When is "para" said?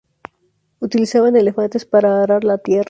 1.85-2.23